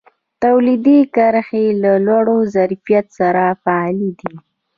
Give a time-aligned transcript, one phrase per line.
[0.43, 4.33] تولیدي کرښې له لوړ ظرفیت سره فعالې دي.